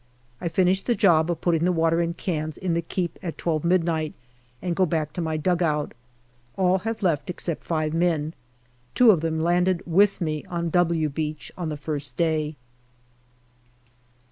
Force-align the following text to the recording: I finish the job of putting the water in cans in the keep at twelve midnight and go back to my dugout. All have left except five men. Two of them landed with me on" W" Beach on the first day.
I 0.41 0.47
finish 0.47 0.81
the 0.81 0.95
job 0.95 1.29
of 1.29 1.41
putting 1.41 1.63
the 1.63 1.71
water 1.71 2.01
in 2.01 2.15
cans 2.15 2.57
in 2.57 2.73
the 2.73 2.81
keep 2.81 3.19
at 3.21 3.37
twelve 3.37 3.63
midnight 3.63 4.15
and 4.59 4.75
go 4.75 4.87
back 4.87 5.13
to 5.13 5.21
my 5.21 5.37
dugout. 5.37 5.93
All 6.57 6.79
have 6.79 7.03
left 7.03 7.29
except 7.29 7.63
five 7.63 7.93
men. 7.93 8.33
Two 8.95 9.11
of 9.11 9.21
them 9.21 9.39
landed 9.39 9.83
with 9.85 10.19
me 10.19 10.43
on" 10.45 10.69
W" 10.71 11.07
Beach 11.09 11.51
on 11.55 11.69
the 11.69 11.77
first 11.77 12.17
day. 12.17 12.55